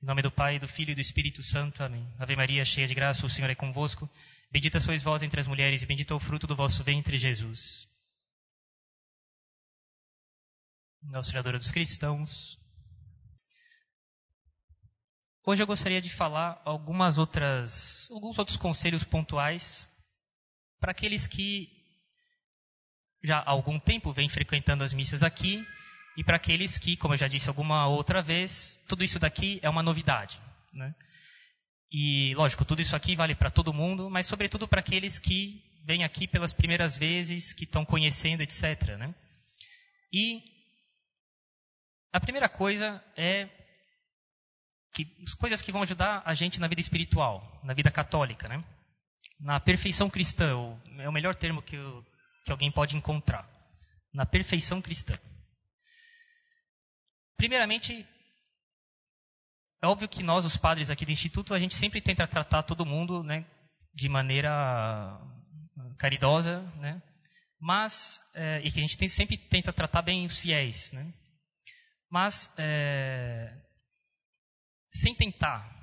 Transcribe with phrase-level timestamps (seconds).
[0.00, 1.82] Em nome do Pai, do Filho e do Espírito Santo.
[1.82, 2.06] Amém.
[2.20, 4.08] Ave Maria, cheia de graça, o Senhor é convosco.
[4.48, 7.88] Bendita sois vós entre as mulheres e bendito é o fruto do vosso ventre, Jesus.
[11.02, 12.56] Nossa Senhora dos cristãos.
[15.44, 19.88] Hoje eu gostaria de falar algumas outras, alguns outros conselhos pontuais
[20.78, 21.68] para aqueles que
[23.24, 25.66] já há algum tempo vêm frequentando as missas aqui
[26.18, 29.70] e para aqueles que, como eu já disse alguma outra vez, tudo isso daqui é
[29.70, 30.36] uma novidade.
[30.72, 30.92] Né?
[31.92, 36.02] E, lógico, tudo isso aqui vale para todo mundo, mas sobretudo para aqueles que vêm
[36.02, 38.96] aqui pelas primeiras vezes, que estão conhecendo, etc.
[38.98, 39.14] Né?
[40.12, 40.42] E
[42.12, 43.48] a primeira coisa é
[44.92, 48.64] que as coisas que vão ajudar a gente na vida espiritual, na vida católica, né?
[49.38, 50.50] Na perfeição cristã,
[50.98, 52.04] é o melhor termo que, eu,
[52.44, 53.48] que alguém pode encontrar.
[54.12, 55.14] Na perfeição cristã.
[57.38, 58.04] Primeiramente,
[59.80, 62.84] é óbvio que nós, os padres aqui do Instituto, a gente sempre tenta tratar todo
[62.84, 63.46] mundo né,
[63.94, 65.20] de maneira
[65.98, 67.00] caridosa, né?
[67.60, 71.14] mas é, e que a gente tem, sempre tenta tratar bem os fiéis, né?
[72.10, 73.56] mas é,
[74.92, 75.76] sem tentar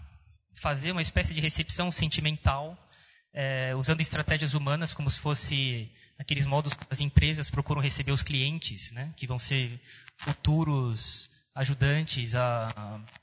[0.55, 2.77] fazer uma espécie de recepção sentimental,
[3.33, 8.23] é, usando estratégias humanas como se fosse aqueles modos que as empresas procuram receber os
[8.23, 9.13] clientes, né?
[9.15, 9.79] que vão ser
[10.17, 12.33] futuros ajudantes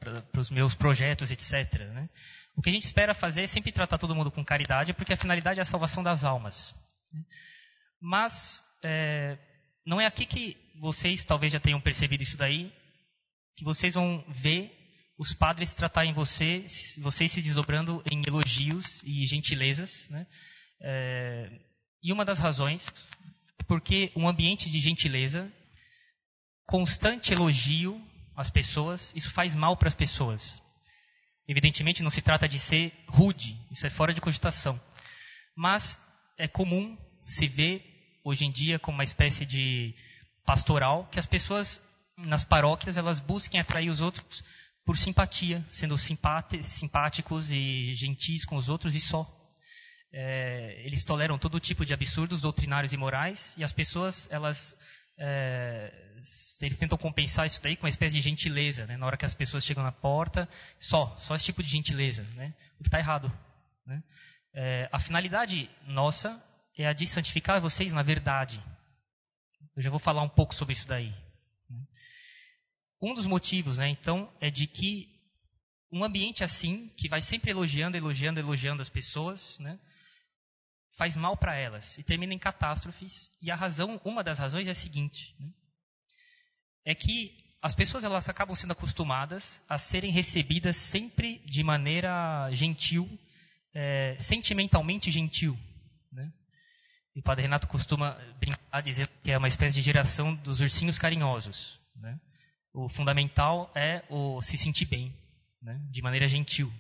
[0.00, 1.80] para os meus projetos, etc.
[1.92, 2.08] Né?
[2.56, 5.16] O que a gente espera fazer é sempre tratar todo mundo com caridade, porque a
[5.16, 6.74] finalidade é a salvação das almas.
[7.12, 7.22] Né?
[8.00, 9.36] Mas é,
[9.84, 12.72] não é aqui que vocês talvez já tenham percebido isso daí,
[13.54, 14.78] que vocês vão ver
[15.18, 16.64] os padres tratarem você,
[16.98, 20.08] vocês se desdobrando em elogios e gentilezas.
[20.08, 20.26] Né?
[20.80, 21.60] É,
[22.02, 22.88] e uma das razões
[23.58, 25.52] é porque um ambiente de gentileza,
[26.66, 28.02] constante elogio
[28.36, 30.60] as pessoas, isso faz mal para as pessoas.
[31.46, 34.80] Evidentemente não se trata de ser rude, isso é fora de cogitação.
[35.54, 36.00] Mas
[36.38, 37.84] é comum se ver
[38.24, 39.94] hoje em dia como uma espécie de
[40.44, 41.80] pastoral que as pessoas
[42.16, 44.44] nas paróquias elas busquem atrair os outros
[44.84, 49.26] por simpatia, sendo simpáticos e gentis com os outros e só.
[50.12, 54.76] É, eles toleram todo tipo de absurdos doutrinários e morais e as pessoas elas
[55.18, 55.92] é,
[56.60, 58.96] eles tentam compensar isso daí com uma espécie de gentileza, né?
[58.96, 62.54] Na hora que as pessoas chegam na porta, só, só esse tipo de gentileza, né?
[62.78, 63.32] O que está errado,
[63.86, 64.02] né?
[64.54, 66.42] É, a finalidade nossa
[66.76, 68.62] é a de santificar vocês na verdade.
[69.74, 71.14] Eu já vou falar um pouco sobre isso daí.
[71.68, 71.80] Né?
[73.00, 73.88] Um dos motivos, né?
[73.88, 75.08] Então, é de que
[75.90, 79.78] um ambiente assim, que vai sempre elogiando, elogiando, elogiando as pessoas, né?
[80.96, 83.30] Faz mal para elas e termina em catástrofes.
[83.40, 85.50] E a razão, uma das razões é a seguinte: né?
[86.84, 93.08] é que as pessoas elas acabam sendo acostumadas a serem recebidas sempre de maneira gentil,
[93.72, 95.56] é, sentimentalmente gentil.
[96.10, 96.32] Né?
[97.14, 100.98] E o Padre Renato costuma brincar dizendo que é uma espécie de geração dos ursinhos
[100.98, 101.78] carinhosos.
[101.94, 102.18] Né?
[102.74, 105.14] O fundamental é o se sentir bem,
[105.62, 105.80] né?
[105.90, 106.72] de maneira gentil.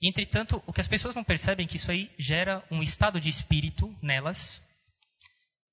[0.00, 3.28] Entretanto, o que as pessoas não percebem é que isso aí gera um estado de
[3.28, 4.60] espírito nelas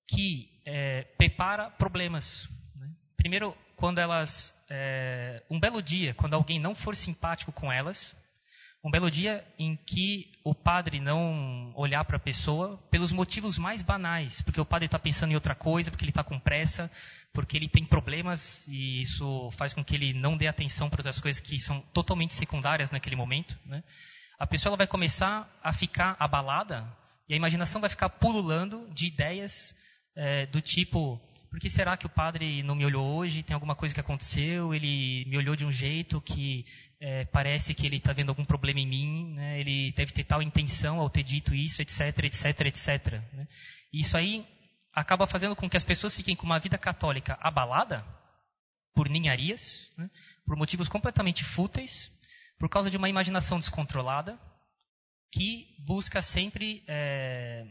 [0.07, 2.47] que é, prepara problemas.
[2.75, 2.89] Né?
[3.17, 8.15] Primeiro, quando elas, é, um belo dia, quando alguém não for simpático com elas,
[8.83, 13.81] um belo dia em que o padre não olhar para a pessoa pelos motivos mais
[13.81, 16.89] banais, porque o padre está pensando em outra coisa, porque ele está com pressa,
[17.31, 21.19] porque ele tem problemas e isso faz com que ele não dê atenção para outras
[21.19, 23.57] coisas que são totalmente secundárias naquele momento.
[23.65, 23.83] Né?
[24.39, 26.87] A pessoa vai começar a ficar abalada
[27.29, 29.75] e a imaginação vai ficar pululando de ideias
[30.15, 33.43] é, do tipo por que será que o padre não me olhou hoje?
[33.43, 34.73] Tem alguma coisa que aconteceu?
[34.73, 36.65] Ele me olhou de um jeito que
[36.97, 39.33] é, parece que ele está vendo algum problema em mim.
[39.33, 39.59] Né?
[39.59, 43.21] Ele deve ter tal intenção ao ter dito isso, etc, etc, etc.
[43.33, 43.47] Né?
[43.91, 44.47] Isso aí
[44.93, 48.05] acaba fazendo com que as pessoas fiquem com uma vida católica abalada
[48.93, 50.09] por ninharias, né?
[50.45, 52.09] por motivos completamente fúteis,
[52.57, 54.39] por causa de uma imaginação descontrolada
[55.33, 57.65] que busca sempre é,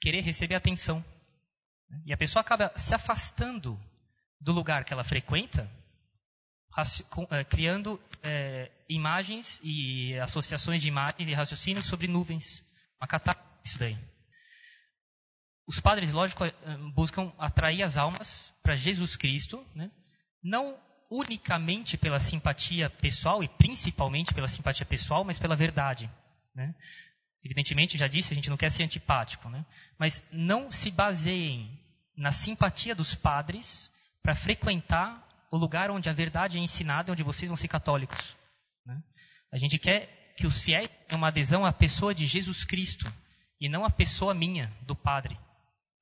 [0.00, 1.04] querer receber atenção.
[2.04, 3.78] E a pessoa acaba se afastando
[4.40, 5.70] do lugar que ela frequenta,
[7.30, 12.64] é, criando é, imagens e associações de imagens e raciocínios sobre nuvens.
[13.00, 13.98] Uma catástrofe isso daí.
[15.66, 16.52] Os padres, lógico, é,
[16.94, 19.90] buscam atrair as almas para Jesus Cristo, né?
[20.42, 20.78] não
[21.10, 26.10] unicamente pela simpatia pessoal e principalmente pela simpatia pessoal, mas pela verdade.
[26.54, 26.74] Né?
[27.42, 29.64] Evidentemente, já disse, a gente não quer ser antipático, né?
[29.98, 31.80] mas não se baseiem
[32.16, 33.90] na simpatia dos padres
[34.22, 38.36] para frequentar o lugar onde a verdade é ensinada onde vocês vão ser católicos.
[39.52, 43.12] A gente quer que os fiéis tenham uma adesão à pessoa de Jesus Cristo
[43.60, 45.38] e não à pessoa minha, do Padre.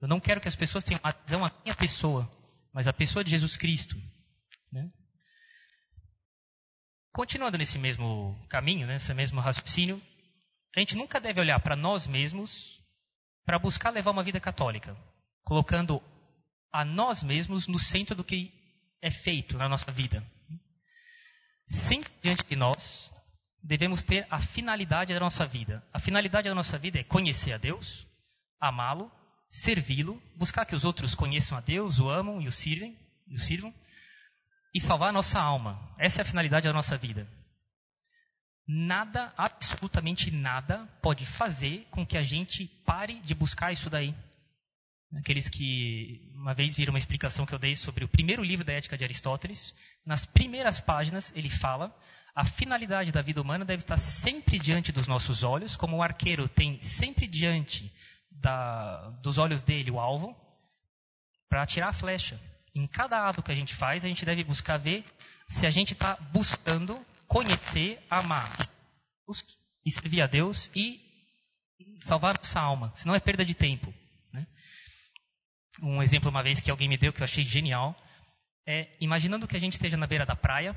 [0.01, 2.31] Eu não quero que as pessoas tenham adesão à minha pessoa,
[2.73, 3.95] mas à pessoa de Jesus Cristo.
[4.73, 4.91] Né?
[7.13, 10.01] Continuando nesse mesmo caminho, nesse né, mesmo raciocínio,
[10.75, 12.83] a gente nunca deve olhar para nós mesmos
[13.45, 14.97] para buscar levar uma vida católica,
[15.45, 16.03] colocando
[16.73, 18.53] a nós mesmos no centro do que
[19.01, 20.25] é feito na nossa vida.
[21.69, 23.13] Sempre diante de nós,
[23.63, 25.85] devemos ter a finalidade da nossa vida.
[25.93, 28.07] A finalidade da nossa vida é conhecer a Deus,
[28.61, 29.11] amá-lo,
[29.51, 32.97] servi-lo, buscar que os outros conheçam a Deus, o amam e o sirvem,
[33.27, 33.73] e o sirvam,
[34.75, 35.95] e salvar a nossa alma.
[35.99, 37.29] Essa é a finalidade da nossa vida.
[38.67, 44.15] Nada, absolutamente nada, pode fazer com que a gente pare de buscar isso daí.
[45.17, 48.73] Aqueles que uma vez viram uma explicação que eu dei sobre o primeiro livro da
[48.73, 49.75] Ética de Aristóteles,
[50.07, 51.95] nas primeiras páginas ele fala
[52.35, 56.49] a finalidade da vida humana deve estar sempre diante dos nossos olhos, como o arqueiro
[56.49, 57.93] tem sempre diante
[58.31, 60.35] da, dos olhos dele o alvo,
[61.47, 62.41] para atirar a flecha.
[62.75, 65.05] Em cada ato que a gente faz, a gente deve buscar ver
[65.47, 68.51] se a gente está buscando conhecer, amar
[69.91, 71.01] servir a Deus e
[72.01, 72.93] salvar nossa alma.
[72.97, 73.93] Senão é perda de tempo.
[75.81, 77.97] Um exemplo uma vez que alguém me deu que eu achei genial
[78.67, 80.77] é imaginando que a gente esteja na beira da praia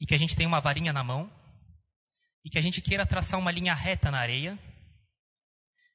[0.00, 1.30] e que a gente tem uma varinha na mão
[2.44, 4.58] e que a gente queira traçar uma linha reta na areia.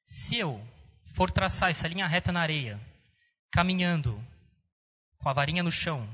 [0.06, 0.60] Se eu
[1.14, 2.80] for traçar essa linha reta na areia,
[3.50, 4.22] caminhando
[5.18, 6.08] com a varinha no chão,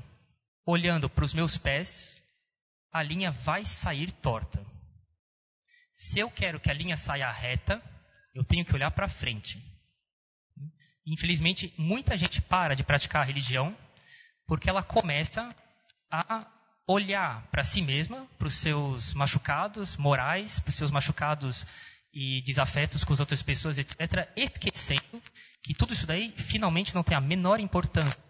[0.65, 2.21] olhando para os meus pés,
[2.91, 4.65] a linha vai sair torta.
[5.93, 7.81] Se eu quero que a linha saia reta,
[8.33, 9.74] eu tenho que olhar para frente.
[11.05, 13.75] Infelizmente, muita gente para de praticar a religião
[14.47, 15.55] porque ela começa
[16.11, 16.45] a
[16.87, 21.65] olhar para si mesma, para os seus machucados morais, para os seus machucados
[22.13, 25.21] e desafetos com as outras pessoas, etc., esquecendo
[25.63, 28.25] que tudo isso daí finalmente não tem a menor importância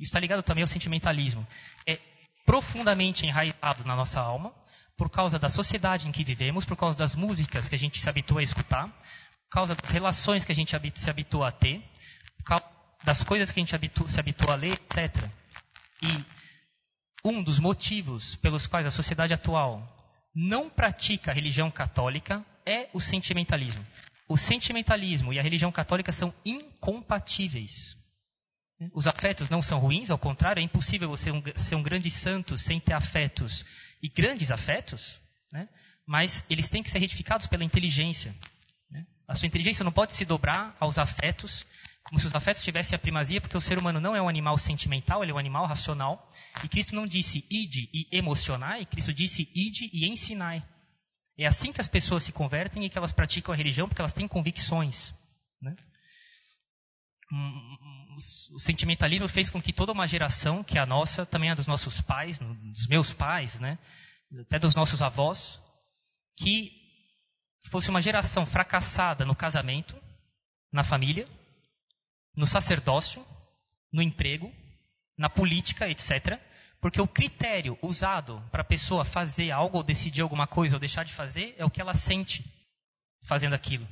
[0.00, 1.46] isso está ligado também ao sentimentalismo.
[1.86, 1.98] É
[2.46, 4.52] profundamente enraizado na nossa alma,
[4.96, 8.08] por causa da sociedade em que vivemos, por causa das músicas que a gente se
[8.08, 11.82] habitua a escutar, por causa das relações que a gente se habitua a ter,
[13.04, 15.28] das coisas que a gente habitua, se habitua a ler, etc.
[16.02, 16.24] E
[17.24, 19.86] um dos motivos pelos quais a sociedade atual
[20.34, 23.84] não pratica a religião católica é o sentimentalismo.
[24.28, 27.98] O sentimentalismo e a religião católica são incompatíveis.
[28.94, 32.56] Os afetos não são ruins, ao contrário, é impossível você um, ser um grande santo
[32.56, 33.64] sem ter afetos
[34.02, 35.20] e grandes afetos,
[35.52, 35.68] né?
[36.06, 38.34] mas eles têm que ser retificados pela inteligência.
[38.90, 39.04] Né?
[39.28, 41.66] A sua inteligência não pode se dobrar aos afetos,
[42.04, 44.56] como se os afetos tivessem a primazia, porque o ser humano não é um animal
[44.56, 46.32] sentimental, ele é um animal racional.
[46.64, 50.64] E Cristo não disse ide e emocionai, Cristo disse ide e ensinai.
[51.38, 54.12] É assim que as pessoas se convertem e que elas praticam a religião, porque elas
[54.12, 55.14] têm convicções.
[55.60, 55.76] Né?
[58.52, 61.66] o sentimentalismo fez com que toda uma geração, que é a nossa, também a dos
[61.66, 63.78] nossos pais, dos meus pais, né,
[64.40, 65.60] até dos nossos avós,
[66.36, 66.72] que
[67.70, 69.96] fosse uma geração fracassada no casamento,
[70.72, 71.28] na família,
[72.34, 73.24] no sacerdócio,
[73.92, 74.52] no emprego,
[75.16, 76.38] na política, etc.
[76.80, 81.04] Porque o critério usado para a pessoa fazer algo ou decidir alguma coisa ou deixar
[81.04, 82.44] de fazer é o que ela sente
[83.26, 83.86] fazendo aquilo.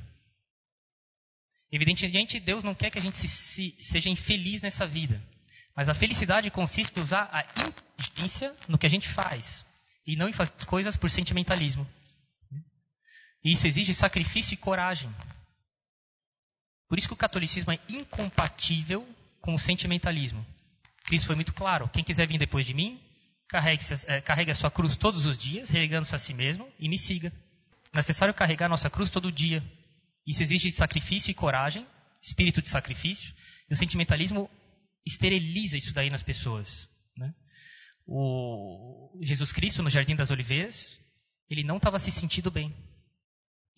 [1.71, 5.21] Evidentemente, Deus não quer que a gente se, se, seja infeliz nessa vida.
[5.75, 9.63] Mas a felicidade consiste em usar a inteligência no que a gente faz.
[10.05, 11.87] E não em fazer as coisas por sentimentalismo.
[13.43, 15.13] E isso exige sacrifício e coragem.
[16.89, 19.07] Por isso que o catolicismo é incompatível
[19.39, 20.43] com o sentimentalismo.
[21.05, 21.87] Cristo foi muito claro.
[21.89, 22.99] Quem quiser vir depois de mim,
[24.07, 27.31] é, carregue a sua cruz todos os dias, regando-se a si mesmo, e me siga.
[27.93, 29.63] É necessário carregar a nossa cruz todo dia.
[30.25, 31.85] Isso exige sacrifício e coragem,
[32.21, 33.33] espírito de sacrifício.
[33.69, 34.49] E o sentimentalismo
[35.05, 36.89] esteriliza isso daí nas pessoas.
[37.15, 37.33] Né?
[38.05, 40.99] O Jesus Cristo, no Jardim das Oliveiras,
[41.49, 42.75] ele não estava se sentindo bem.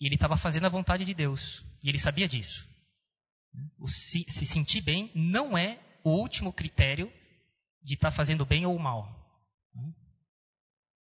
[0.00, 1.62] E ele estava fazendo a vontade de Deus.
[1.82, 2.71] E ele sabia disso.
[3.78, 7.12] O se, se sentir bem não é o último critério
[7.82, 9.22] de estar tá fazendo bem ou mal.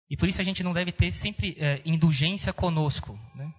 [0.09, 3.19] E por isso a gente não deve ter sempre é, indulgência conosco.
[3.35, 3.53] Né?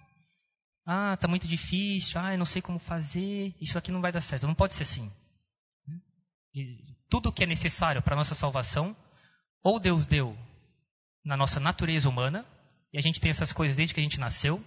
[0.85, 2.19] Ah, está muito difícil.
[2.19, 3.53] Ah, eu não sei como fazer.
[3.59, 4.47] Isso aqui não vai dar certo.
[4.47, 5.11] Não pode ser assim.
[6.53, 8.95] E tudo que é necessário para a nossa salvação,
[9.61, 10.37] ou Deus deu
[11.23, 12.45] na nossa natureza humana,
[12.93, 14.63] e a gente tem essas coisas desde que a gente nasceu,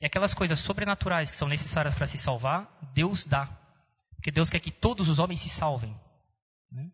[0.00, 3.46] e aquelas coisas sobrenaturais que são necessárias para se salvar, Deus dá.
[4.24, 5.94] Porque Deus quer que todos os homens se salvem.
[6.72, 6.90] Né?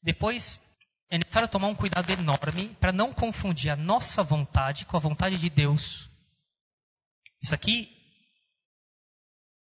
[0.00, 0.60] Depois,
[1.10, 5.36] é necessário tomar um cuidado enorme para não confundir a nossa vontade com a vontade
[5.36, 6.08] de Deus.
[7.42, 7.90] Isso aqui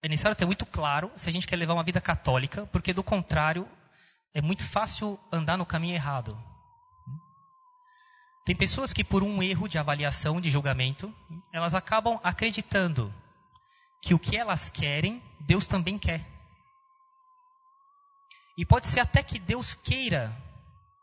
[0.02, 3.02] é necessário ter muito claro se a gente quer levar uma vida católica, porque do
[3.02, 3.66] contrário
[4.34, 6.38] é muito fácil andar no caminho errado.
[8.44, 11.10] Tem pessoas que por um erro de avaliação, de julgamento,
[11.54, 13.10] elas acabam acreditando
[14.02, 16.35] que o que elas querem, Deus também quer.
[18.56, 20.34] E pode ser até que Deus queira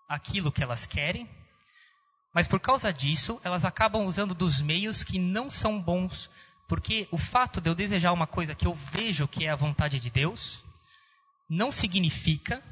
[0.10, 1.30] aquilo que elas querem,
[2.34, 6.30] mas por causa disso, elas acabam usando dos meios que não são bons,
[6.68, 10.00] porque o fato de eu desejar uma coisa que eu vejo que é a vontade
[10.00, 10.66] de Deus,
[11.48, 12.64] não significa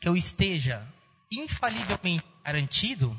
[0.00, 0.86] que eu esteja
[1.30, 3.14] infalivelmente garantido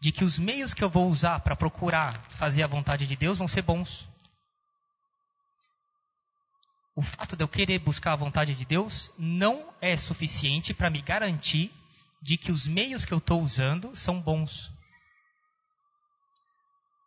[0.00, 3.36] de que os meios que eu vou usar para procurar fazer a vontade de Deus
[3.36, 4.08] vão ser bons.
[7.00, 11.00] O fato de eu querer buscar a vontade de Deus não é suficiente para me
[11.00, 11.72] garantir
[12.20, 14.70] de que os meios que eu estou usando são bons.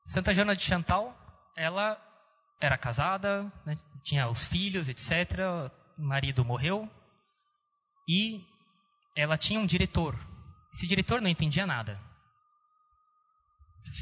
[0.04, 1.16] Santa Joana de Chantal,
[1.56, 1.96] ela
[2.60, 5.12] era casada, né, tinha os filhos, etc.
[5.96, 6.90] O marido morreu
[8.10, 8.44] e
[9.16, 10.18] ela tinha um diretor.
[10.74, 12.02] Esse diretor não entendia nada.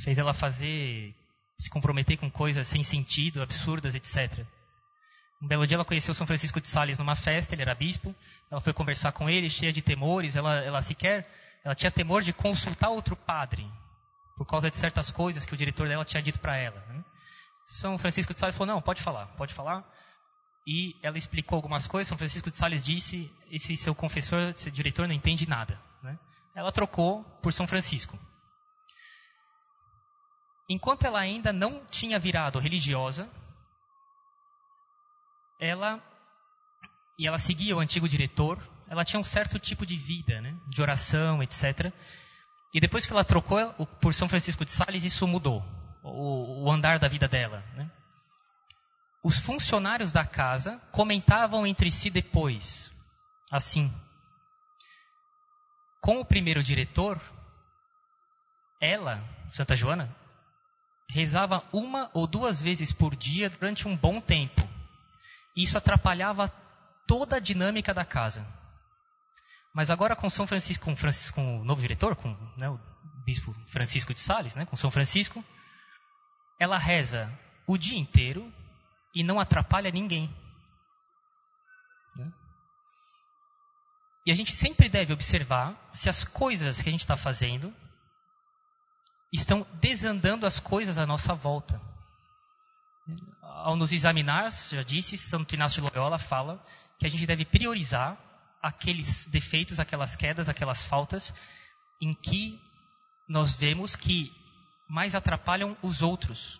[0.05, 1.13] Fez ela fazer,
[1.59, 4.47] se comprometer com coisas sem sentido, absurdas, etc.
[5.41, 8.15] Um belo dia ela conheceu São Francisco de Sales numa festa, ele era bispo.
[8.49, 10.35] Ela foi conversar com ele, cheia de temores.
[10.35, 11.27] Ela, ela sequer,
[11.65, 13.67] ela tinha temor de consultar outro padre,
[14.37, 16.79] por causa de certas coisas que o diretor dela tinha dito para ela.
[16.87, 17.03] Né?
[17.67, 19.83] São Francisco de Sales falou: não, pode falar, pode falar.
[20.67, 22.07] E ela explicou algumas coisas.
[22.07, 25.79] São Francisco de Sales disse: esse seu confessor, esse diretor não entende nada.
[26.03, 26.19] Né?
[26.53, 28.19] Ela trocou por São Francisco.
[30.69, 33.27] Enquanto ela ainda não tinha virado religiosa,
[35.61, 36.01] ela
[37.19, 40.81] e ela seguia o antigo diretor, ela tinha um certo tipo de vida, né, de
[40.81, 41.93] oração, etc.
[42.73, 45.63] E depois que ela trocou por São Francisco de Sales, isso mudou,
[46.01, 47.63] o, o andar da vida dela.
[47.75, 47.89] Né?
[49.23, 52.91] Os funcionários da casa comentavam entre si depois,
[53.51, 53.93] assim:
[56.01, 57.21] com o primeiro diretor,
[58.79, 60.09] ela, Santa Joana,
[61.07, 64.70] rezava uma ou duas vezes por dia durante um bom tempo.
[65.55, 66.49] Isso atrapalhava
[67.07, 68.45] toda a dinâmica da casa.
[69.73, 72.79] Mas agora com São Francisco, com, Francisco, com o novo diretor, com né, o
[73.25, 75.43] bispo Francisco de Sales, né, com São Francisco,
[76.59, 77.31] ela reza
[77.67, 78.51] o dia inteiro
[79.13, 80.33] e não atrapalha ninguém.
[82.15, 82.31] Né?
[84.25, 87.73] E a gente sempre deve observar se as coisas que a gente está fazendo
[89.31, 91.81] estão desandando as coisas à nossa volta
[93.63, 96.63] ao nos examinar, já disse, Santo Inácio de Loyola fala
[96.99, 98.17] que a gente deve priorizar
[98.61, 101.33] aqueles defeitos, aquelas quedas, aquelas faltas
[101.99, 102.59] em que
[103.27, 104.31] nós vemos que
[104.87, 106.59] mais atrapalham os outros.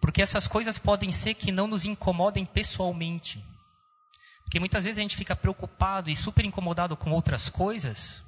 [0.00, 3.44] Porque essas coisas podem ser que não nos incomodem pessoalmente.
[4.44, 8.22] Porque muitas vezes a gente fica preocupado e super incomodado com outras coisas,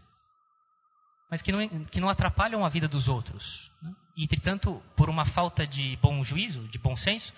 [1.31, 3.71] mas que não, que não atrapalham a vida dos outros.
[3.83, 3.93] Né?
[4.17, 7.33] Entretanto, por uma falta de bom juízo, de bom senso,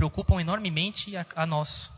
[0.00, 1.90] preocupam enormemente a, a nós.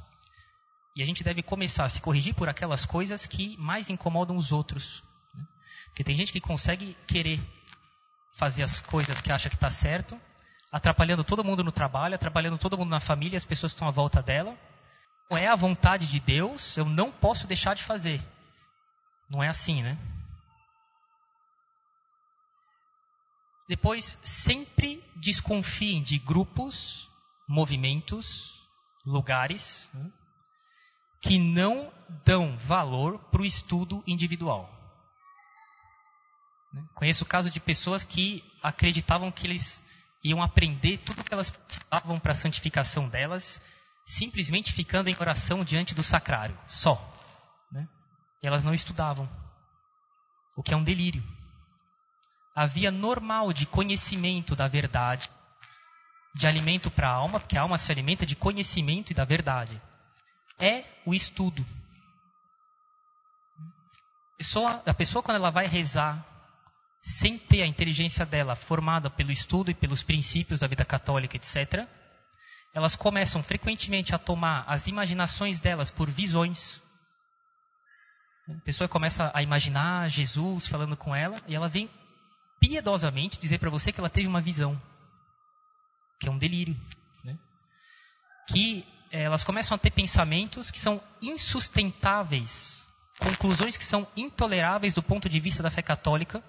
[0.96, 4.50] E a gente deve começar a se corrigir por aquelas coisas que mais incomodam os
[4.50, 5.04] outros.
[5.32, 5.44] Né?
[5.86, 7.40] Porque tem gente que consegue querer
[8.34, 10.20] fazer as coisas que acha que está certo,
[10.72, 14.20] atrapalhando todo mundo no trabalho, atrapalhando todo mundo na família, as pessoas estão à volta
[14.20, 14.58] dela.
[15.30, 18.20] Não é a vontade de Deus, eu não posso deixar de fazer.
[19.30, 19.96] Não é assim, né?
[23.68, 27.11] Depois, sempre desconfiem de grupos
[27.48, 28.62] movimentos,
[29.04, 30.10] lugares né,
[31.20, 31.92] que não
[32.24, 34.70] dão valor para o estudo individual.
[36.72, 36.82] Né.
[36.94, 39.80] Conheço o caso de pessoas que acreditavam que eles
[40.24, 43.60] iam aprender tudo o que elas precisavam para a santificação delas,
[44.06, 46.96] simplesmente ficando em oração diante do sacrário, só.
[47.70, 47.88] Né?
[48.42, 49.28] Elas não estudavam,
[50.56, 51.22] o que é um delírio.
[52.54, 55.28] A via normal de conhecimento da verdade
[56.34, 59.80] de alimento para a alma, porque a alma se alimenta de conhecimento e da verdade,
[60.58, 61.64] é o estudo.
[64.34, 66.24] A pessoa, a pessoa quando ela vai rezar,
[67.02, 71.86] sem ter a inteligência dela formada pelo estudo e pelos princípios da vida católica, etc.,
[72.74, 76.80] elas começam frequentemente a tomar as imaginações delas por visões.
[78.48, 81.90] A pessoa começa a imaginar Jesus falando com ela e ela vem
[82.58, 84.80] piedosamente dizer para você que ela teve uma visão
[86.22, 86.76] que é um delírio.
[87.24, 87.36] Né?
[88.48, 92.82] Que é, elas começam a ter pensamentos que são insustentáveis
[93.22, 96.42] conclusões que são intoleráveis do ponto de vista da fé católica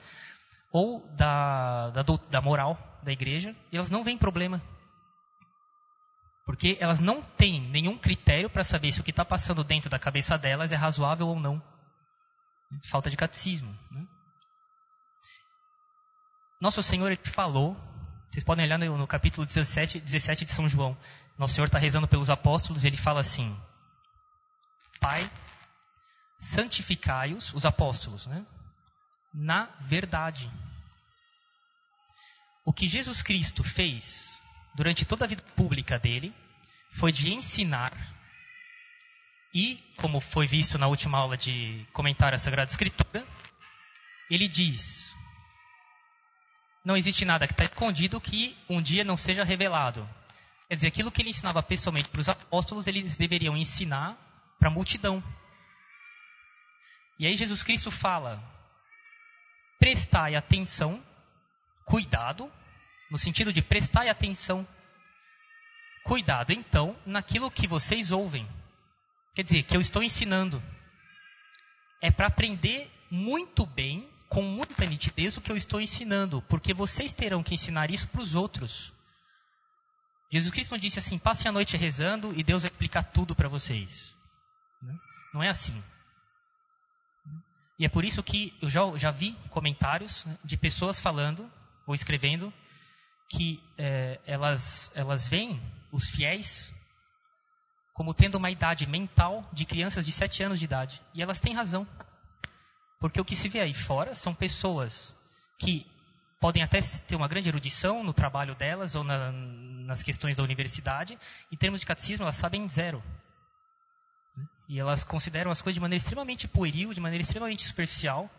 [0.71, 4.61] ou da, da, da moral da igreja, e elas não veem problema.
[6.45, 9.99] Porque elas não têm nenhum critério para saber se o que está passando dentro da
[9.99, 11.61] cabeça delas é razoável ou não.
[12.85, 13.73] Falta de catecismo.
[13.91, 14.05] Né?
[16.59, 17.77] Nosso Senhor falou,
[18.33, 20.97] vocês podem olhar no, no capítulo 17, 17 de São João.
[21.37, 23.55] Nosso Senhor está rezando pelos apóstolos e ele fala assim:
[24.99, 25.29] Pai,
[26.39, 28.43] santificai-os, os apóstolos, né?
[29.31, 30.49] na verdade.
[32.65, 34.27] O que Jesus Cristo fez
[34.73, 36.33] durante toda a vida pública dele
[36.91, 37.93] foi de ensinar
[39.53, 43.23] e, como foi visto na última aula de comentário à Sagrada Escritura,
[44.27, 45.15] ele diz:
[46.83, 50.07] não existe nada que está escondido que um dia não seja revelado.
[50.67, 54.17] Quer dizer, aquilo que ele ensinava pessoalmente para os apóstolos, eles deveriam ensinar
[54.59, 55.23] para a multidão.
[57.17, 58.41] E aí Jesus Cristo fala:
[59.79, 61.01] prestai atenção,
[61.85, 62.51] cuidado,
[63.09, 64.67] no sentido de prestai atenção,
[66.03, 68.47] cuidado então naquilo que vocês ouvem.
[69.35, 70.61] Quer dizer, que eu estou ensinando.
[72.01, 77.13] É para aprender muito bem, com muita nitidez, o que eu estou ensinando, porque vocês
[77.13, 78.91] terão que ensinar isso para os outros.
[80.31, 83.47] Jesus Cristo não disse assim: passem a noite rezando e Deus vai explicar tudo para
[83.47, 84.11] vocês.
[85.31, 85.81] Não é assim.
[87.77, 91.47] E é por isso que eu já, já vi comentários né, de pessoas falando
[91.85, 92.51] ou escrevendo
[93.29, 95.61] que é, elas, elas veem
[95.91, 96.73] os fiéis
[97.93, 100.99] como tendo uma idade mental de crianças de 7 anos de idade.
[101.13, 101.87] E elas têm razão.
[103.03, 105.13] Porque o que se vê aí fora são pessoas
[105.59, 105.85] que
[106.39, 111.19] podem até ter uma grande erudição no trabalho delas ou na, nas questões da universidade.
[111.51, 113.03] Em termos de catecismo, elas sabem zero.
[114.69, 118.31] E elas consideram as coisas de maneira extremamente pueril, de maneira extremamente superficial.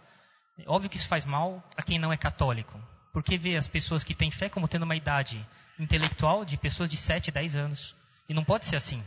[0.59, 2.81] É óbvio que isso faz mal a quem não é católico.
[3.13, 5.47] Porque vê as pessoas que têm fé como tendo uma idade
[5.79, 7.95] intelectual de pessoas de 7, 10 anos.
[8.31, 9.05] E não pode ser assim.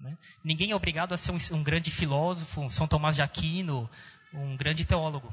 [0.00, 0.16] Né?
[0.44, 3.90] Ninguém é obrigado a ser um, um grande filósofo, um São Tomás de Aquino,
[4.32, 5.32] um grande teólogo.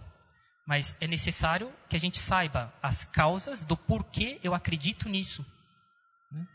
[0.65, 5.45] Mas é necessário que a gente saiba as causas do porquê eu acredito nisso.
[6.31, 6.47] Né?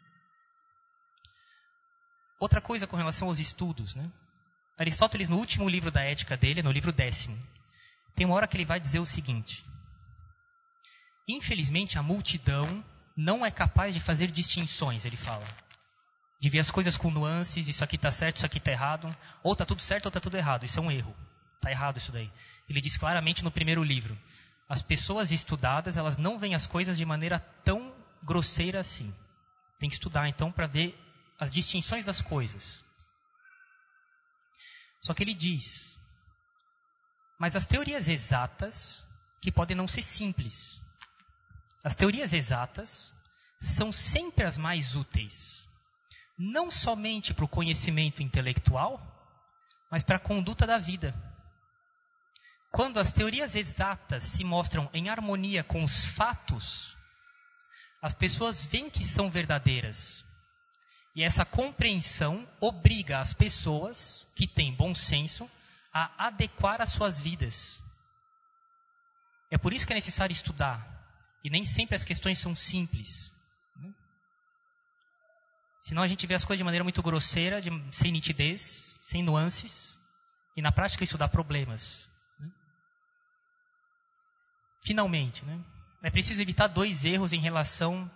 [2.40, 3.94] Outra coisa com relação aos estudos.
[3.94, 4.10] Né?
[4.78, 7.38] Aristóteles, no último livro da ética dele, no livro décimo,
[8.14, 9.64] tem uma hora que ele vai dizer o seguinte:
[11.28, 12.82] Infelizmente, a multidão
[13.14, 15.44] não é capaz de fazer distinções, ele fala.
[16.40, 19.52] De ver as coisas com nuances, isso aqui está certo, isso aqui está errado, ou
[19.52, 21.14] está tudo certo ou está tudo errado, isso é um erro.
[21.58, 22.30] Está errado isso daí.
[22.68, 24.16] Ele diz claramente no primeiro livro:
[24.68, 27.92] as pessoas estudadas, elas não veem as coisas de maneira tão
[28.22, 29.12] grosseira assim.
[29.78, 30.98] Tem que estudar então para ver
[31.38, 32.78] as distinções das coisas.
[35.00, 35.98] Só que ele diz:
[37.38, 39.02] mas as teorias exatas,
[39.40, 40.80] que podem não ser simples,
[41.84, 43.14] as teorias exatas
[43.60, 45.64] são sempre as mais úteis,
[46.36, 49.00] não somente para o conhecimento intelectual,
[49.90, 51.14] mas para a conduta da vida.
[52.70, 56.96] Quando as teorias exatas se mostram em harmonia com os fatos,
[58.02, 60.24] as pessoas veem que são verdadeiras
[61.18, 65.50] e essa compreensão obriga as pessoas que têm bom senso
[65.92, 67.76] a adequar as suas vidas.
[69.50, 70.86] É por isso que é necessário estudar.
[71.42, 73.32] E nem sempre as questões são simples.
[73.76, 73.92] Né?
[75.80, 79.98] Senão a gente vê as coisas de maneira muito grosseira, de, sem nitidez, sem nuances.
[80.56, 82.07] E na prática isso dá problemas.
[84.88, 85.60] Finalmente, né?
[86.02, 88.10] é preciso evitar dois erros em relação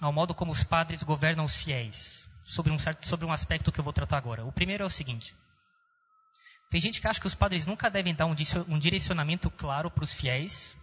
[0.00, 3.78] ao modo como os padres governam os fiéis, sobre um, certo, sobre um aspecto que
[3.78, 4.42] eu vou tratar agora.
[4.46, 5.34] O primeiro é o seguinte:
[6.70, 10.10] tem gente que acha que os padres nunca devem dar um direcionamento claro para os
[10.10, 10.74] fiéis,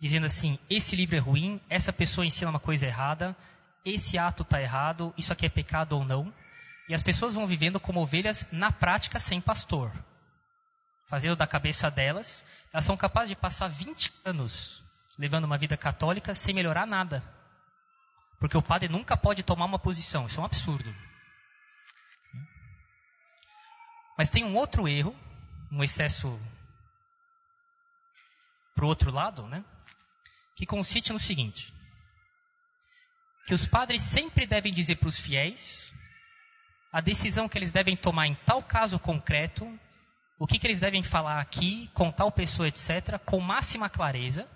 [0.00, 3.36] dizendo assim: esse livro é ruim, essa pessoa ensina uma coisa errada,
[3.84, 6.32] esse ato está errado, isso aqui é pecado ou não.
[6.88, 9.90] E as pessoas vão vivendo como ovelhas na prática sem pastor.
[11.08, 14.82] Fazendo da cabeça delas, elas são capazes de passar 20 anos
[15.16, 17.22] levando uma vida católica sem melhorar nada.
[18.40, 20.26] Porque o padre nunca pode tomar uma posição.
[20.26, 20.92] Isso é um absurdo.
[24.18, 25.14] Mas tem um outro erro,
[25.70, 26.36] um excesso
[28.74, 29.64] para o outro lado, né?
[30.56, 31.72] Que consiste no seguinte:
[33.46, 35.92] que os padres sempre devem dizer para os fiéis
[36.92, 39.64] a decisão que eles devem tomar em tal caso concreto,
[40.38, 44.48] o que, que eles devem falar aqui, com tal pessoa, etc., com máxima clareza,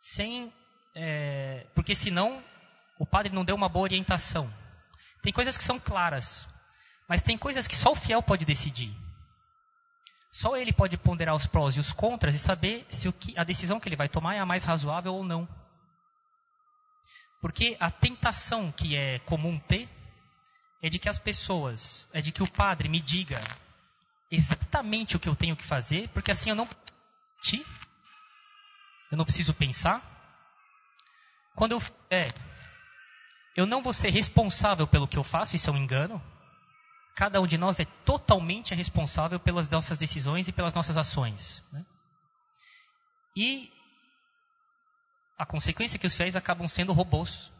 [0.00, 0.52] sem,
[0.94, 2.42] é, porque senão
[2.98, 4.52] o padre não deu uma boa orientação.
[5.22, 6.48] Tem coisas que são claras,
[7.08, 8.92] mas tem coisas que só o fiel pode decidir.
[10.32, 13.80] Só ele pode ponderar os prós e os contras e saber se que, a decisão
[13.80, 15.48] que ele vai tomar é a mais razoável ou não.
[17.40, 19.88] Porque a tentação que é comum ter
[20.82, 23.40] é de que as pessoas, é de que o padre me diga
[24.30, 26.68] exatamente o que eu tenho que fazer, porque assim eu não
[29.10, 30.02] eu não preciso pensar.
[31.54, 32.32] Quando eu é,
[33.56, 36.22] eu não vou ser responsável pelo que eu faço, isso é um engano.
[37.14, 41.62] Cada um de nós é totalmente responsável pelas nossas decisões e pelas nossas ações.
[41.72, 41.84] Né?
[43.34, 43.72] E
[45.36, 47.50] a consequência é que os fiéis acabam sendo robôs,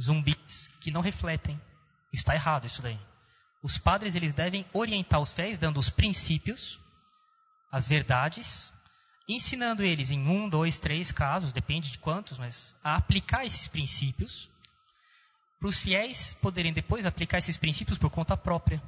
[0.00, 1.60] zumbis, que não refletem.
[2.12, 2.98] Está errado isso daí.
[3.62, 6.78] Os padres eles devem orientar os fiéis dando os princípios,
[7.72, 8.72] as verdades,
[9.28, 14.48] ensinando eles em um, dois, três casos, depende de quantos, mas a aplicar esses princípios,
[15.58, 18.80] para os fiéis poderem depois aplicar esses princípios por conta própria.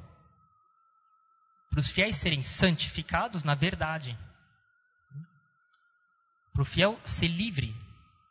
[1.69, 4.17] Para os fiéis serem santificados na verdade.
[6.53, 7.75] Para o fiel ser livre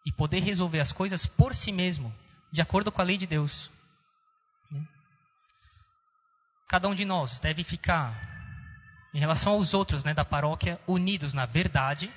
[0.04, 2.14] e poder resolver as coisas por si mesmo,
[2.50, 3.70] de acordo com a lei de Deus.
[6.68, 8.14] Cada um de nós deve ficar,
[9.14, 12.12] em relação aos outros né, da paróquia, unidos na verdade,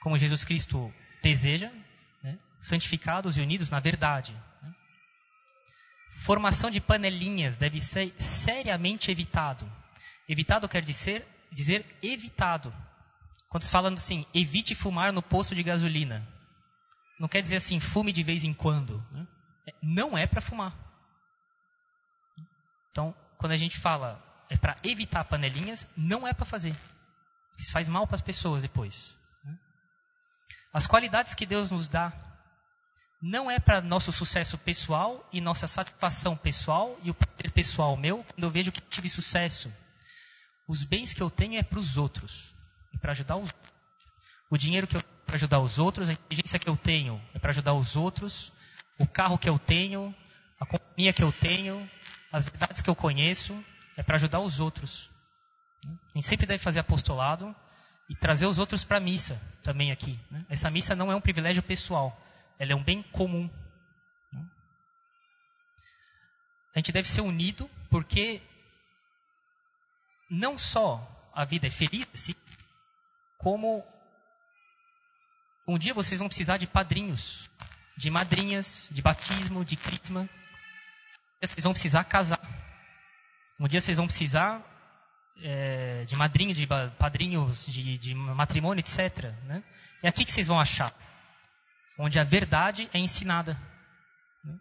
[0.00, 1.70] como Jesus Cristo deseja,
[2.22, 4.36] né, santificados e unidos na verdade.
[4.62, 4.74] Né.
[6.18, 9.66] Formação de panelinhas deve ser seriamente evitado.
[10.28, 12.72] Evitado quer dizer, dizer evitado.
[13.48, 16.26] Quando se fala assim, evite fumar no posto de gasolina.
[17.18, 19.02] Não quer dizer assim, fume de vez em quando.
[19.10, 19.26] Né?
[19.82, 20.74] Não é para fumar.
[22.90, 23.14] Então,
[23.44, 26.74] quando a gente fala é para evitar panelinhas, não é para fazer.
[27.58, 29.10] Isso faz mal para as pessoas depois.
[29.44, 29.54] Né?
[30.72, 32.10] As qualidades que Deus nos dá
[33.20, 38.24] não é para nosso sucesso pessoal e nossa satisfação pessoal e o poder pessoal meu
[38.24, 39.70] quando eu vejo que tive sucesso.
[40.66, 42.46] Os bens que eu tenho é para os outros
[42.94, 43.50] e para ajudar os
[44.48, 47.20] o dinheiro que eu tenho é para ajudar os outros, a inteligência que eu tenho
[47.34, 48.50] é para ajudar os outros,
[48.98, 50.14] o carro que eu tenho,
[50.58, 51.86] a companhia que eu tenho,
[52.34, 53.64] as verdades que eu conheço,
[53.96, 55.08] é para ajudar os outros.
[55.86, 57.54] A gente sempre deve fazer apostolado
[58.08, 60.18] e trazer os outros para a missa também aqui.
[60.28, 60.44] Né?
[60.48, 62.20] Essa missa não é um privilégio pessoal,
[62.58, 63.48] ela é um bem comum.
[66.74, 68.42] A gente deve ser unido porque
[70.28, 72.34] não só a vida é feliz, assim,
[73.38, 73.86] como
[75.68, 77.48] um dia vocês vão precisar de padrinhos,
[77.96, 80.28] de madrinhas, de batismo, de crisma
[81.46, 82.40] vocês vão precisar casar.
[83.58, 84.60] Um dia vocês vão precisar
[85.42, 86.66] é, de madrinha, de
[86.98, 89.32] padrinhos, de, de matrimônio, etc.
[89.44, 89.62] Né?
[90.02, 90.92] É aqui que vocês vão achar.
[91.98, 93.58] Onde a verdade é ensinada.
[94.44, 94.58] Né?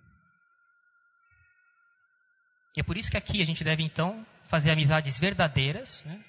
[2.76, 6.24] E é por isso que aqui a gente deve então fazer amizades verdadeiras, né?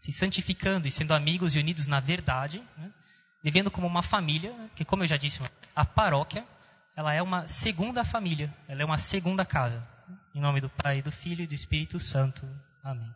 [0.00, 2.92] se santificando e sendo amigos e unidos na verdade, né?
[3.42, 5.40] vivendo como uma família, que como eu já disse,
[5.74, 6.44] a paróquia
[6.96, 9.82] ela é uma segunda família, ela é uma segunda casa.
[10.34, 12.46] Em nome do Pai, do Filho e do Espírito Santo.
[12.82, 13.10] Amém.